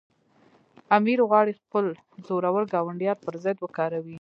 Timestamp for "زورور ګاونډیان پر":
2.27-3.33